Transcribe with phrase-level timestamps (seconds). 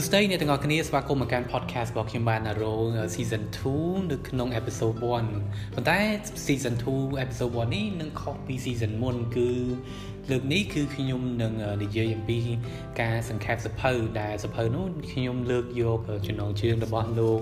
[0.00, 2.74] សួស្តីអ្នកទាំងអស់គ្នាស្វាគមន៍មកកាន់ podcast របស់ខ្ញុំបានរោ
[3.14, 3.42] season
[3.76, 5.98] 2នៅក្នុង episode 1ប៉ុន្តែ
[6.46, 9.48] season 2 episode 1នេះនឹងខុសពី season 1គឺ
[10.30, 11.52] លើកនេះគឺខ្ញុំនឹង
[11.82, 12.38] និយាយអំពី
[13.00, 17.40] ការសង្ខេបសភៅដែលសភៅនោះខ្ញុំលើកយកចំណងជើងរបស់លោក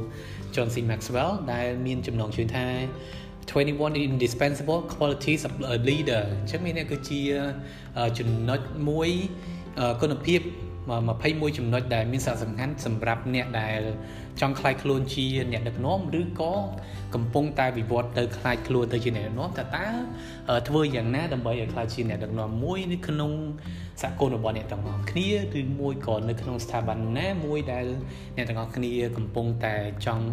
[0.55, 2.67] John C Maxwell ដែលមានចំណងជើងថា
[3.51, 7.21] 21 indispensable qualities of a leader អញ្ចឹងមានគឺជា
[8.19, 9.11] ចំណុចមួយ
[10.03, 10.43] គុណភាព
[10.89, 13.81] 21ចំណុចដែលមានសារៈសំខាន់សម្រាប់អ្នកដែល
[14.41, 16.55] ចង់ខ្លាយខ្លួនជាអ្នកដឹកនាំឬក៏
[17.15, 19.87] កំពុងតែវិវត្តទៅខ្លាយខ្លួនទៅជាអ្នកដឹកនាំតើតើ
[20.69, 23.33] ធ្វើយ៉ាងណាដើម្បីឲ្យខ្លាយជាអ្នកដឹកនាំមួយនៅក្នុង
[24.03, 27.87] សហគមន៍របស់អ្នកទាំងអស់គ្នាឬមួយក៏នៅក្នុងស្ថាប័នណាមួយដែល
[28.37, 29.75] អ្នកទាំងអស់គ្នាកំពុងតែ
[30.07, 30.27] ចង់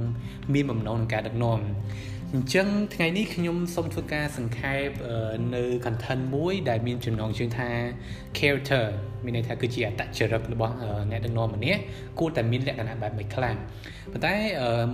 [0.54, 1.60] មានបំណងក្នុងការដឹកនាំ
[2.34, 4.88] អញ្ចឹងថ្ងៃនេះខ្ញុំសូមធ្វើការសង្ខេប
[5.56, 7.70] នៅ content មួយ ដែលមានចំណងជើងថា
[8.38, 8.84] character
[9.24, 10.74] មានន័យថាគឺជាអត្តចរិតរបស់
[11.12, 11.82] អ្នកដឹកនាំម្នាក់
[12.20, 13.56] គួរតែមានលក្ខណៈបែបមួយខ្លះ
[14.12, 14.36] ប៉ុន្តែ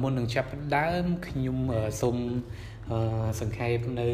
[0.02, 1.58] មុននឹងចាប់ដើមខ្ញុំ
[2.02, 2.18] សូម
[3.42, 4.10] សង្ខេបនៅ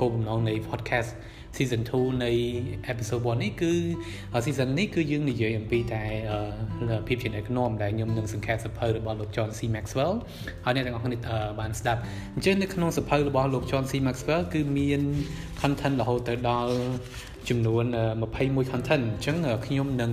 [0.00, 1.10] គោលបំណងនៃ podcast
[1.56, 2.30] season 2នៃ
[2.92, 3.72] episode 1នេះគឺ
[4.46, 6.02] season នេះគឺយើងនិយាយអំពីតែ
[7.06, 10.14] ភាពជាអ្នកនាំដែលខ្ញុំនឹងសង្ខេបសភៅរបស់លោក John C Maxwell
[10.64, 11.18] ហើយអ្នកទាំងអស់គ្នា
[11.60, 12.00] បានស្ដាប់
[12.34, 15.00] អញ្ចឹងនៅក្នុងសភៅរបស់លោក John C Maxwell គឺមាន
[15.60, 16.74] content រហូតទៅដល់
[17.50, 17.84] ចំនួន
[18.28, 20.12] 21 content អញ្ចឹងខ្ញុំនឹង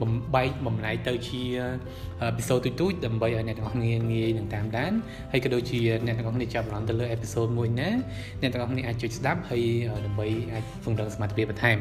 [0.00, 1.42] បំបែកបំលែកទៅជា
[2.20, 4.92] អេពីសូតទូចៗដើម្បីឲ្យអ្នកទាំងអស់គ្នាងាយនឹងតាមដាន
[5.32, 7.90] ហើយក៏ដូចជាអ្នកទាំងអស់គ្នាចាប់អារម្មណ៍ទៅលើអេពីសូតមួយណា
[8.40, 9.64] អ្នកទាំងអស់គ្នាអាចចុចស្ដាប់ហើយ
[10.06, 11.78] ដើម្បីអាចពង្រឹងសមត្ថភាពបន្ថែម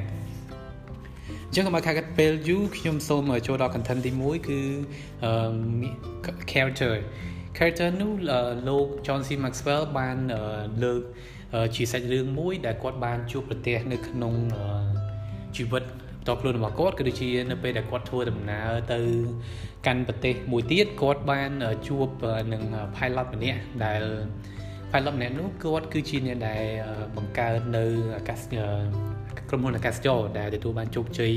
[1.55, 4.59] ចឹងកុំឲ្យខាតកាត់ពេលយូរខ្ញុំសូមចូលដល់ content ទី1គឺ
[6.52, 6.94] character
[7.58, 8.11] character នោះ
[8.67, 10.17] លោក John C Maxwell បាន
[10.83, 11.02] លើក
[11.75, 14.33] ជាសាច់រឿងមួយដែលគាត់បានជួបប្រទះនៅក្នុង
[15.57, 15.83] ជីវិត
[16.27, 18.99] តខ្លួនរបស់គាត់ក៏ដូចជានៅពេលដែលគាត់ធ្វើដំណើរទៅ
[19.85, 21.51] កាន់ប្រទេសមួយទៀតគាត់បាន
[21.87, 22.08] ជួប
[22.53, 22.63] នឹង
[22.95, 24.02] pilot ម្នាក់ដែល
[24.92, 26.63] pilot ម្នាក់នោះគាត់គឺជាអ្នកដែល
[27.17, 27.86] បង្កើតនៅ
[28.17, 28.39] អាកាស
[29.49, 31.33] ក្រុមហ៊ុនអាកាសចរដែលទទួលបានជោគជ័យ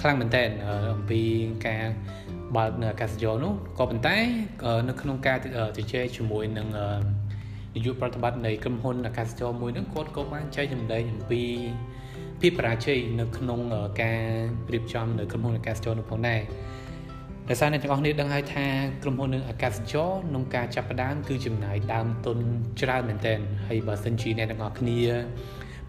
[0.00, 0.48] ខ្លាំងមែនទែន
[0.94, 1.22] អំពី
[1.66, 1.84] ការ
[2.56, 4.16] បើកនៅអាកាសចរនោះក៏ប៉ុន្តែ
[4.88, 5.38] នៅក្នុងការ
[5.76, 6.68] ជជែកជាមួយនឹង
[7.76, 11.42] នាយកប្រតិបត្តិនៃក្រុមហ៊ុនអាកាសចរមួយហ្នឹងគាត់ក៏បានចែកចំណែងអំពី
[12.40, 13.60] ភាពបរាជ័យនៅក្នុង
[14.02, 14.22] ការ
[14.72, 16.40] រៀបចំនៅក្រុមហ៊ុនអាកាសចរនោះផងដែរ
[17.48, 18.66] ដោយសារអ្នកទាំងអស់គ្នាដឹងហើយថា
[19.02, 22.38] ក្រុមហ៊ុននឹងអាកាសចរក្នុងការចាប់ផ្ដើមគឺចំណាយដើមទុន
[22.80, 25.00] ច្រើនមែនទែនហើយបើសិនជាអ្នកទាំងអស់គ្នា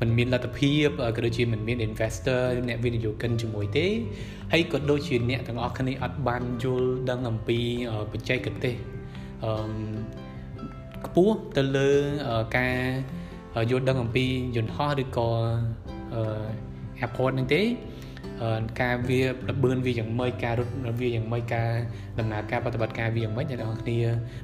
[0.02, 3.88] មិនមានលទ្ធភាពក៏ដូចជាមិនមាន investor អ្នកវិនិយោគិនជាមួយទេ
[4.54, 7.60] ហើយក៏ដូចជាអ្នកទាំងអស់គ្នាអត់បានយល់ដឹងអំពី
[8.12, 8.76] បច្ចេកទេស
[9.44, 9.52] អឺ
[11.06, 11.90] ខ្ពស់ទៅលើ
[12.58, 12.78] ការ
[13.72, 14.26] យល់ដឹងអំពី
[14.56, 15.30] យន្តហោះឬក៏
[16.14, 16.24] អឺ
[17.04, 17.62] airport ហ្នឹងទេ
[18.82, 21.70] ការវាលបឿនវាយ៉ាងម៉េចការរត់វាយ៉ាងម៉េចការ
[22.20, 24.00] ដំណើរការប្រតិបត្តិការវាយ៉ាងម៉េចអ្នកនរគ្នា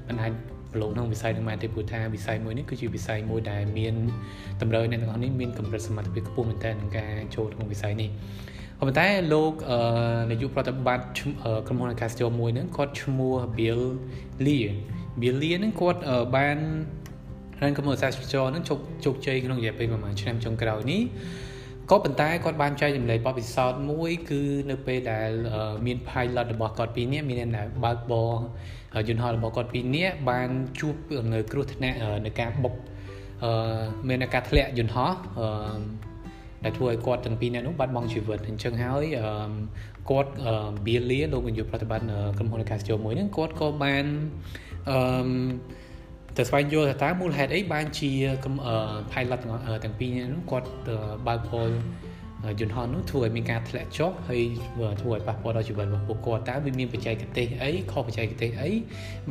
[0.08, 0.32] មិនអាច
[0.72, 3.96] ប្រឡូកក្នុងវិស័យនឹងមែនទេព្រោះថាវិស័យមួយនេះគឺជាវិស័យមួយដែលមាន
[4.62, 8.10] តម្រូវអ្នកទាំងអស់នេះមានកម្រិតសមត្ថភាពខ្ពស់មែនទែនក្នុងការចូលក្នុងវិស័យនេះ
[8.80, 9.54] ក៏ប៉ុន្តែលោក
[10.32, 11.06] នាយកប្រតិបត្តិ
[11.68, 13.82] ក្រុមហ៊ុនអាកាសចរមួយហ្នឹងគាត់ឈ្មោះ Bill
[14.46, 14.66] Lee
[15.22, 16.00] Bill Lee ហ្នឹងគាត់
[16.36, 16.58] បាន
[17.62, 21.02] រ៉ានក្រុមហ៊ុនអាកាសចរហ្នឹងជោគជោគជ័យក្នុងរយៈពេលប្រហែលឆ្នាំចុងក្រោយនេះ
[21.92, 24.42] ក៏ប៉ុន្តែគាត់បានចែកចម្លែកបទពិសោធន៍មួយ គឺ
[24.72, 25.30] នៅពេលដែល
[25.86, 28.32] មាន pilot របស់គាត់ពីរនាក់មានអ្នកបើកបរ
[29.08, 30.96] យន្តហោះរបស់គាត់ពីរនាក់បានជួប
[31.34, 32.74] នៅគ្រោះថ្នាក់នៅការបុក
[33.44, 35.48] អឺមានការធ្លាក់យន្តហោះអឺ
[36.64, 39.06] ដែលធ្វើឲ្យគាត់ទាំងពីរនាក់នោះបាត់បង់ជីវិតអញ្ចឹងហើយ
[40.10, 40.32] គាត់
[40.86, 42.08] បៀលាលោកនាយកប្រតិបត្តិ
[42.38, 44.06] ក្រុមហ៊ុនអាកាសចរមួយហ្នឹងគាត់ក៏បាន
[44.90, 44.98] អឺ
[46.38, 48.12] ទៅស្វែងយល់ថាតើមូលហេតុអីបានជា
[49.12, 49.40] pilot
[49.84, 50.68] ទាំងពីរនេះគាត់
[51.28, 51.70] បើកពល
[52.60, 54.42] យន្តហោះនោះធ្វើឲ្យមានការធ្លាក់ចុះហើយ
[55.02, 58.70] ធ្វើឲ្យប៉ះពាល់ដល់ជីវិតរបស់ពួកគាត់តើវាមានបច្ចេកទេសអីខុសបច្ចេកទេសអី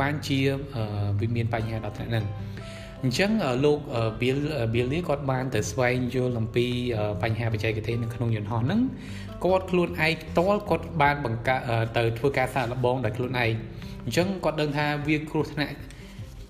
[0.01, 0.39] បានជា
[1.21, 2.25] វាមានបញ្ហាដល់ថ្នាក់ហ្នឹង
[3.05, 3.31] អញ្ចឹង
[3.65, 3.79] លោក
[4.21, 4.39] Bill
[4.73, 6.67] Bill នេះគាត់បានទៅស្វែងយល់អំពី
[7.23, 8.81] បញ្ហាបច្ចេកទេសនៅក្នុងយន្តហោះហ្នឹង
[9.45, 11.61] គាត់ខ្លួនឯងផ្ទាល់គាត់បានបង្កើត
[11.97, 13.53] ទៅធ្វើការសាកល្បងដោយខ្លួនឯង
[14.05, 15.75] អញ្ចឹងគាត់ដឹងថាវាគ្រោះថ្នាក់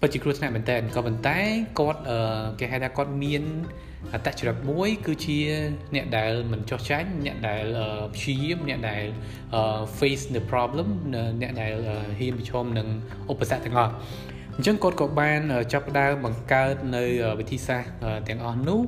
[0.01, 1.39] ពិតជាគ្រោះថ្នាក់មែនតើក៏ប៉ុន្តែ
[1.79, 2.01] គាត់
[2.61, 3.45] គេហៅថាគាត់មាន
[4.13, 5.39] អត្តចរិតមួយ គឺជា
[5.95, 7.65] អ្នកដែលមិនចោះចាញ់អ្នកដែល
[8.15, 9.03] ព្យាយាមអ្នកដែល
[9.99, 10.89] face the problem
[11.43, 11.73] អ្នកដែល
[12.19, 12.89] ហ៊ានប្រឈមនឹង
[13.33, 13.93] ឧបសគ្គទាំងអស់
[14.57, 15.41] អញ្ចឹងគាត់ក៏បាន
[15.73, 17.05] ចាប់ផ្ដើមបង្កើតនៅ
[17.39, 17.91] វិធីសាស្ត្រ
[18.29, 18.81] ទាំងអស់នោះ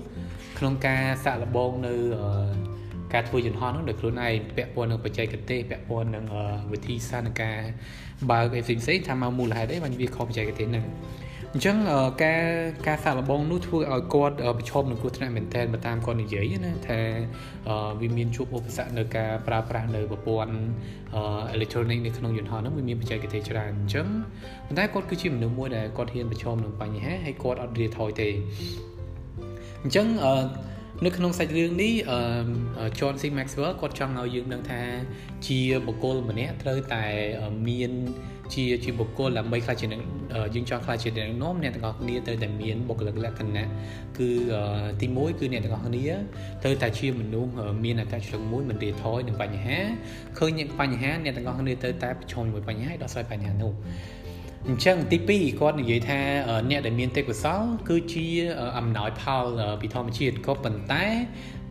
[0.59, 1.95] ក្នុងការសាកល្បងនៅ
[3.13, 6.25] ការធ្វើយន្តហោះនោះដោយខ្លួនឯងពាក់ព័ន្ធនឹងបច្ចេកទេសពាក់ព័ន្ធនឹង
[6.73, 7.59] វិធីសាស្ត្រនៃការ
[8.31, 10.85] បើកអីផ្សេងៗថាមកមូលហេតុអីបានវាខុសបច្ចេកទេសហ្នឹង
[11.57, 11.79] អញ្ចឹង
[12.25, 12.45] ការ
[12.87, 16.99] ការសាកល្បងនោះធ្វើឲ្យគាត់ប្រឈមនឹងគ្រោះថ្នាក់មែនទែនបើតាមគាត់និយាយណាថា
[18.01, 20.55] វាមានជួបឧបសគ្គនៅការប្រើប្រាស់នៅប្រព័ន្ធ
[21.57, 24.07] electronic នៅក្នុងយន្តហោះហ្នឹងវាមានបច្ចេកទេសច្រើនអញ្ចឹង
[24.67, 28.29] ប៉ុន្តែគាត់គឺជាមនុស្សមួយដែលគាត់ហ៊ានប្រឈមនឹងបញ្ហាហើយគាត់អត់រៀថយទេ
[29.83, 30.07] អញ្ចឹង
[31.05, 31.95] នៅក្នុងសាច់រឿងនេះ
[32.99, 34.83] John C Maxwell គាត់ចង់ឲ្យយើងដឹងថា
[35.47, 37.05] ជាបុគ្គលម្នាក់ត្រូវតែ
[37.69, 37.93] មាន
[38.53, 39.87] ជាជាបុគ្គលដើម្បីខ្លះជា
[40.55, 43.67] យើងចង់ខ្លះជាអ្នកនាំអ្នកទាំងអស់គ្នាត្រូវតែមានបុគ្គលិកលក្ខណៈ
[44.19, 44.29] គឺ
[45.01, 46.07] ទី1គឺអ្នកទាំងអស់គ្នា
[46.63, 47.51] ត្រូវតែជាមនុស្ស
[47.85, 49.79] មានអត្តចរិតមួយមិនរាថយនឹងបញ្ហា
[50.39, 53.73] ឃើញ những បញ្ហាអ្នកទាំងអស់គ្នាត្រូវតែប្រឈមជាមួយបញ្ហាឲ្យដោះស្រាយបញ្ហានោះ
[54.69, 56.21] អញ្ចឹងទី2គាត់និយាយថា
[56.71, 58.27] អ្នកដែលមានទេពកោសលគឺជា
[58.79, 59.45] អំណោយផល
[59.81, 61.05] ពីធម្មជាតិក៏ប៉ុន្តែ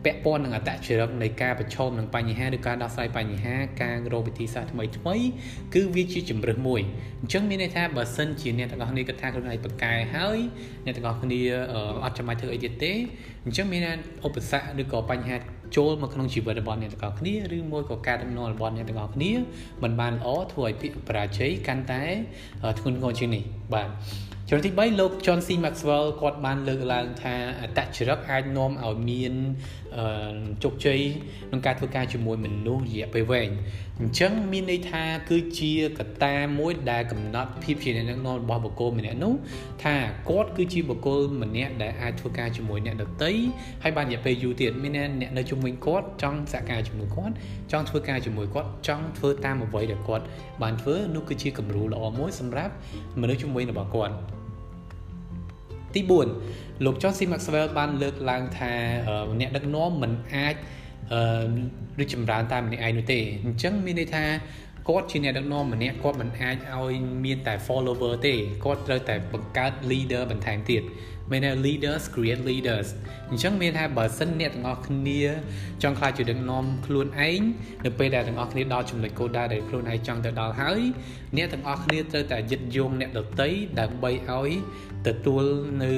[0.04, 5.16] ពាក់ព័ន្ធនឹងអត្តចរិតនៃការប្រឈមនឹងបញ្ហាឬការដោះស្រាយបញ្ហាការរកវិធីសាស្ត្រថ្មីថ្មី
[5.74, 6.80] គឺវាជាជំរើសមួយ
[7.20, 10.38] អញ្ចឹងមានន័យថាបើសិនជាអ្នកទាំងអស់គ្នាគិតថាខ្លួនឯងបកកែហើយ
[10.84, 11.40] អ្នកទាំងអស់គ្នា
[12.04, 12.92] អត់ចាំបាច់ធ្វើអីទៀតទេ
[13.44, 13.86] អញ្ចឹងមាន
[14.26, 15.36] ឧបសគ្គឬក៏បញ្ហា
[15.76, 19.32] ចូលមកក្នុងជីវិតរបស់អ្នកទាំងអស់គ្នាឬមួយក៏ការដំណើររបស់អ្នកទាំងអស់គ្នា
[19.82, 20.74] មិនបានល្អធ្វើឲ្យ
[21.08, 22.02] បរាជ័យកាន់តែ
[22.78, 23.42] ធ្ងន់ធ្ងរជាងនេះ
[23.74, 23.88] បាទ
[24.48, 29.34] ចំណុចទី3លោក John C Maxwell គាត់បានលើកឡើងថាអតចរិតអាចនាំឲ្យមាន
[30.62, 31.00] ជោគជ័យ
[31.48, 33.48] ក្នុងការធ្វើការជាមួយមនុស្សរយៈពេលវែង
[34.00, 39.34] អញ្ចឹងមានន័យថាគឺជាកត្តាមួយដែលកំណត់ភាពជាអ្នកដឹកនាំរបស់បុគ្គលម្នាក់នោះ
[39.84, 39.94] ថា
[40.30, 43.32] គាត់គឺជាបុគ្គលម្នាក់ដែលអាចធ្វើការជាមួយអ្នកដទៃ
[43.82, 47.34] ហើយបានរយៈពេលយូរទៀតមានអ្នកនៅជុំវិញគាត់ចង់សហការជាមួយគាត់
[47.72, 50.24] ចង់ធ្វើការជាមួយគាត់ចង់ធ្វើតាមអ្វីដែលគាត់
[50.62, 52.72] បានធ្វើនោះគឺជាគំរូល្អមួយសម្រាប់
[53.20, 54.14] មនុស្សជុំវិញរបស់គាត់
[55.94, 56.00] ទី
[56.42, 58.72] 4លោក John C Maxwell បានលើកឡើងថា
[59.40, 60.54] អ្នកដឹកនាំមិនអាច
[61.12, 61.48] អឺ
[62.00, 64.24] រីកចម្រើនតាមម្នាក់ឯងនោះទេអញ្ចឹងមានន័យថា
[64.88, 66.94] គាត់ជាអ្នកដឹកនាំម្នាក់គាត់មិនអាចឲ្យ
[67.24, 70.82] មានតែ follower ទេគាត់ត្រូវតែបង្កើត leader បន្ថែមទៀត
[71.30, 72.88] មានន័យ leaders create leaders
[73.30, 75.22] អញ្ចឹងមានថាបើសិនអ្នកទាំងអស់គ្នា
[75.82, 77.40] ចង់ខ្លាចជាដឹកនាំខ្លួនឯង
[77.84, 80.80] នៅពេលដែលទាំងអស់គ្នាដល់ចំណុចគោលដៅដែលខ្លួនឯងចង់ទៅដល់ហើយ
[81.36, 83.50] អ្នកទាំងអស់គ្នាត្រូវតែយឹតយងអ្នកដតី
[83.80, 84.50] ដើម្បីឲ្យ
[85.06, 85.44] ទទួល
[85.82, 85.90] នៅ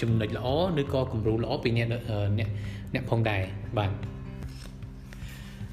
[0.00, 0.48] ចំណុចល្អ
[0.80, 2.02] ឬក៏គំរូល្អពីអ្នកអ្នក
[2.94, 3.42] អ្នកផងដែរ
[3.78, 4.13] បាទ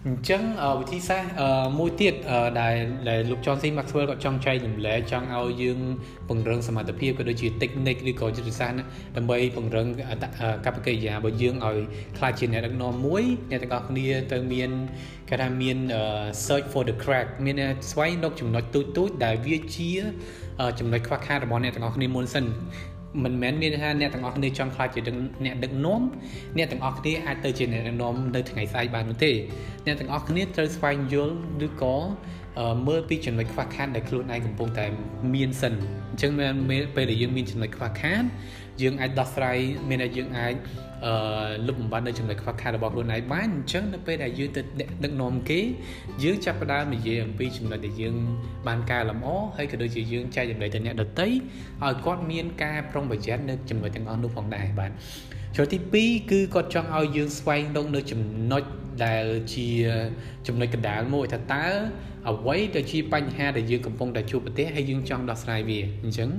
[0.08, 0.42] អញ្ចឹង
[0.80, 1.32] វិធីសាស្ត្រ
[1.80, 2.14] មួយទៀត
[2.62, 2.76] ដែល
[3.10, 5.80] ដែលលោក John C Maxwell គាត់ចង់ចែករំលែកចង់ឲ្យយើង
[6.28, 8.78] ពង្រឹងសមត្ថភាពក៏ដូចជា technique ឬក៏យុទ្ធសាស្ត្រ
[9.18, 9.88] ដើម្បីពង្រឹង
[10.66, 11.78] កប្បកិរិយារបស់យើងឲ្យ
[12.18, 14.70] ខ្លាចជាអ្នកដឹកនាំមួយអ្នកទាំងអស់គ្នាទៅមាន
[15.30, 15.78] គេថាមាន
[16.46, 17.56] search for the crack មាន
[17.92, 19.92] ស្វែងរកចំណុចទូចទូចដែលវាជា
[20.80, 22.46] ចំណុចខ្វះខាតរបស់អ្នកទាំងអស់គ្នាមុនសិន
[23.24, 25.02] មិនមែនមានថាអ្នកទាំងអស់គ្នាចង់ខ្លាចជា
[25.46, 26.02] អ្នកដឹកនាំ
[26.58, 29.32] អ្នកទាំងអស់គ្នាអាចទៅជាអ្នកដឹកនាំនៅថ្ងៃស្អែកបាននោះទេ
[29.86, 31.36] អ្នកទាំងអស់គ្នាត្រូវស្វែងយល់
[31.66, 31.96] ឬក៏
[32.88, 34.86] មើលពីចំណុចខ្វះខាតដែលខ្លួនឯងកំពុងតែ
[35.36, 35.74] មានសិន
[36.12, 36.32] អញ្ចឹង
[36.96, 38.24] ពេលដែលយើងមានចំណុចខ្វះខាត
[38.82, 39.58] យើងអាចដោះស្រាយ
[39.90, 40.56] មានតែយើងអាច
[41.06, 41.14] អឺ
[41.68, 44.62] លុបបំបាត់នៅចំណុចខ្វះខាតរបស់ខ្លួនឯងបានអញ្ចឹងនៅពេលដែលយើងទៅ
[45.04, 45.60] ដឹកនាំគេ
[46.24, 48.16] យើងចាប់ផ្ដើមនិយាយអំពីចំណុចដែលយើង
[48.68, 54.92] បានកែលម្អហើយក៏ដូចជាយើងចែកចំណុចទៅអ្នកដទៃឲ្យគាត់មានការប្រុងប្រយ័ត្ននៅចំណុចទាំងអស់នោះផងដែរបាទ
[55.56, 58.22] ចំណុចទី2គឺគាត់ចង់ឲ្យយើងស្វែងរកនៅចំ
[58.52, 58.64] ណុច
[59.06, 59.68] ដែលជា
[60.48, 61.66] ចំណុចកណ្ដាលមួយថាតើ
[62.30, 66.30] អ្វីដែលជាបញ្ហាដែលយើងកំពុងតែជួបប្រទះហើយយើងចង់ដោះស្រាយវាអញ្ចឹង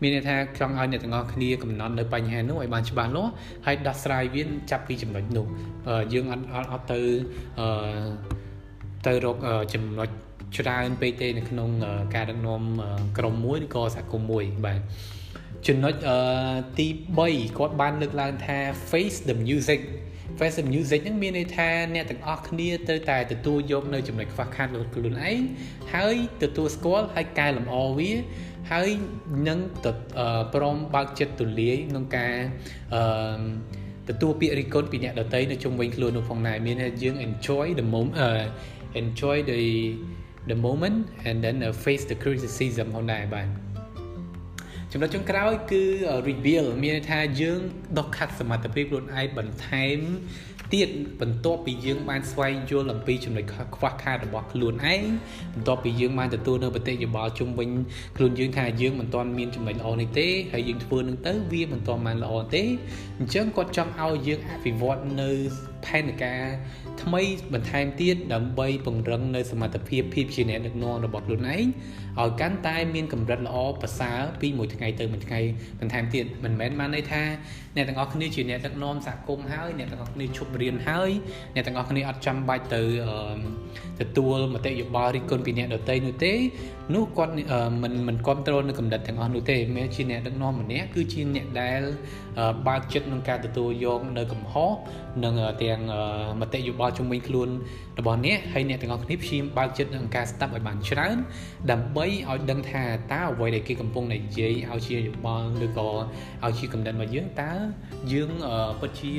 [0.00, 3.32] មានន័យថាចង់ឲ្យអ្នកទាំងអស់គ្នាកំណត់នៅបញ្ហានោះឲ្យបានច្បាស់លាស់
[3.66, 5.46] ហើយដោះស្រាយវាចាប់ពីចំណុចនោះ
[6.12, 7.00] យើងអត់អត់ទៅ
[7.60, 7.66] អឺ
[9.06, 9.36] ទៅរក
[9.74, 10.08] ចំណុច
[10.58, 11.68] ច្រើនពេកទេនៅក្នុង
[12.14, 12.62] ការដឹកនាំ
[13.18, 14.80] ក្រុមមួយឬក៏សហគមន៍មួយបាទ
[15.66, 15.94] ចំណុច
[16.78, 16.86] ទី
[17.24, 18.58] 3គាត់បានលើកឡើងថា
[18.90, 19.80] face the music
[20.38, 25.40] face music ហ្នឹងមានន័យថាអ្នកទាំងអស់គ្នាត្រូវតែទទួលយកនៅចំណុចខ្វះខាតរបស់ខ្លួនឯង
[25.94, 28.12] ហើយទទួលស្គាល់ហើយកែលម្អវា
[28.72, 28.88] ហើយ
[29.48, 29.58] នឹង
[30.54, 32.34] ព្រមបើកចិត្តទូលាយក្នុងការ
[32.94, 33.02] អឺ
[34.08, 38.44] ទទួលពាក្យរិះគន់ពីអ្នកដទៃនៅជុំវិញខ្លួននោះផងដែរមានថាយើង enjoy the moment uh,
[39.02, 39.60] enjoy the
[40.50, 43.65] the moment and then uh, face the criticism ផងដែរបាទ
[44.98, 45.82] ចំណុចចុងក្រោយគឺ
[46.28, 47.60] reveal មានន័យថាយើង
[47.98, 49.98] ដកខាត់សមត្ថភាពខ្លួនឯងបន្ថែម
[50.74, 50.88] ទៀត
[51.20, 53.44] បន្ទាប់ពីយើងបានស្វែងយល់អំពីចំណុច
[53.76, 55.02] ខ្វះខាតរបស់ខ្លួនឯង
[55.54, 57.68] បន្ទាប់ពីយើងបានទទួលនៅបតិយោបល់ជុំវិញ
[58.16, 62.62] ខ្លួនយើងថាយើងមិនទាន់មានចំណុចល្អនេះទេហើយយើងធ្វើនឹងទៅវាមិនទាន់បានល្អទេ
[63.18, 65.30] អញ្ចឹងគាត់ចង់ឲ្យយើងអភិវឌ្ឍនៅ
[65.86, 66.44] ផែនការ
[67.02, 71.64] ថ្មីបន្ថែមទៀតដើម្បីពង្រឹងនៅសមត្ថភាពភាពជាអ្នកដឹកនាំរបស់ខ្លួនឯង
[72.20, 75.40] ឲ្យកាន់តែមានកម្រិតល្អប្រសើរពីមួយថ្ងៃទៅមួយថ្ងៃ
[75.80, 77.22] បន្ថែមទៀតមិនមែនបានន័យថា
[77.76, 81.10] អ្នកទាំងអស់គ្នាជាអ្នកដឹកនាំសហគមន៍ហើយអ្នកទាំងអស់គ្នាឈប់រៀនហើយ
[81.54, 82.82] អ្នកទាំងអស់គ្នាអត់ចាំបាច់ទៅ
[84.00, 86.32] ទទួលមតិយោបល់រិះគន់ពីអ្នកដទៃនោះទេ
[86.94, 87.32] នោះគាត់
[87.82, 91.80] មិនមិនគ្រប់គ្រងនៅកម្រិតទាំងអស់នោះទេមានជាអ្នកដឹកនាំម្នាក់គឺជាអ្នកដែល
[92.66, 94.72] បើកចិត្តក្នុងការទទួលយកនៅកំហុស
[95.24, 95.75] និងទាំង
[96.40, 97.48] មតិយោបល់ជំនាញខ្លួន
[97.98, 101.16] របស់អ្នកហើយអ្នកទាំងអស់គ្នាព្យាយាមបើកចិត្តក្នុងការស្ដាប់ឲ្យបានច្រើន
[101.70, 105.88] ដើម្បីឲ្យដឹងថាតើអ្វីដែលគេកំពុងតែនិយាយឲ្យជាយោបល់ឬក៏
[106.44, 107.52] ឲ្យជាកំណត់របស់យើងតើ
[108.12, 108.30] យើង
[108.80, 109.14] ពិតជា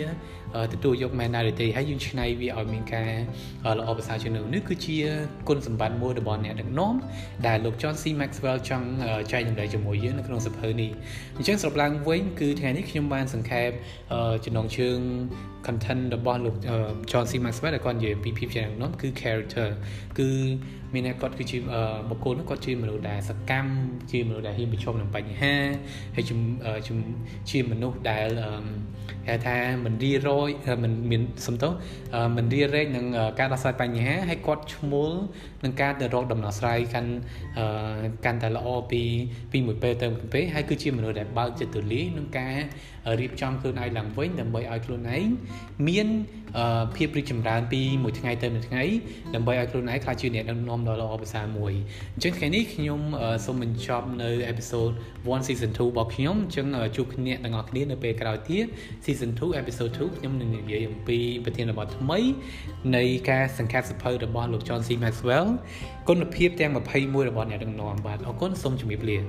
[0.74, 3.12] ទទួលយកមែនដែរទេហើយយើងឆ្នៃវាឲ្យមានការ
[3.80, 4.98] ល្អប្រសើរជាងនោះនេះគឺជា
[5.48, 6.94] គុណសម្បត្តិមួយរបស់អ្នកដឹកនាំ
[7.48, 8.88] ដែលលោក John C Maxwell ចង់
[9.32, 10.92] ចែករំលែកជាមួយយើងនៅក្នុងសភៅនេះ
[11.38, 13.70] អញ្ចឹងស្របឡើងវិញគឺថ្ងៃនេះខ្ញុំបានសង្ខេប
[14.46, 14.98] ចំណងជើង
[15.68, 16.56] content របស់លោក
[17.12, 19.68] John C Maxwell ដែលគាត់និយាយពីភាពជាអ្នកដឹកនាំគឺ character
[20.20, 20.30] គឺ
[20.94, 21.58] មានតែគាត់គឺជា
[22.10, 23.72] បុគ្គលនោះគាត់ជាមនុស្សដែលសកម្ម
[24.12, 25.56] ជាមនុស្សដែលហ៊ានប្រឈមនឹងបញ្ហា
[26.16, 26.26] ហើយ
[27.50, 28.28] ជាមនុស្សដែល
[29.28, 30.50] ហៅថាមិនរីរយ
[30.84, 31.72] មិនមានសំទោស
[32.38, 33.06] មិនរីរែកនឹង
[33.40, 35.12] ការដោះស្រាយបញ្ហាហើយគាត់ឈ្មោល
[35.64, 37.12] នឹងការទៅរកដំណោះស្រាយកាន់
[38.26, 39.02] កាន់តែល្អពី
[39.52, 42.56] ពីមួយពេលទៅមួយពេលហើយគឺជាមនុស្សដែលបើកចិត្តទូលាយក្នុងការ
[43.20, 45.28] រៀបចំខ្លួនឯងឡើងវិញដើម្បីឲ្យខ្លួនឯង
[45.88, 46.08] មាន
[46.96, 48.84] ភាពរីកចម្រើនពីមួយថ្ងៃទៅមួយថ្ងៃ
[49.36, 51.74] ដើម្បីឲ្យខ្លួនឯងក្លាយជាអ្នកដឹកនាំដ៏ល្អប្រសើរមួយ
[52.16, 53.00] អញ្ចឹងថ្ងៃនេះខ្ញុំ
[53.46, 54.94] សូមបញ្ចប់នៅ episode
[55.26, 58.66] 1 season 2របស់ខ្ញុំអញ្ចឹងជួបគ្នាទាំងអស់គ្នានៅពេលក្រោយទៀត
[59.06, 62.20] season 2 episode 2ខ្ញុំនឹងនិយាយអំពីប្រធានបទថ្មី
[62.96, 65.48] នៃការសង្ខេបសភៅរបស់លោក John C Maxwell
[66.10, 69.20] គុណភាពទាំង21របស់អ្នកដឹកនាំបាទអរគុណសូមជម្រាបលា